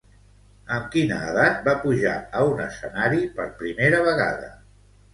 Amb 0.77 0.87
quina 0.95 1.19
edat 1.33 1.61
va 1.69 1.77
pujar 1.85 2.15
a 2.39 2.43
un 2.55 2.65
escenari 2.67 3.25
per 3.39 3.49
primera 3.63 4.05
vegada? 4.13 4.55